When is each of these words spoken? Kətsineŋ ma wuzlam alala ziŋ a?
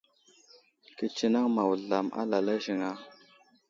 Kətsineŋ 0.97 1.45
ma 1.55 1.61
wuzlam 1.69 2.07
alala 2.21 2.53
ziŋ 2.63 2.79
a? 2.89 2.91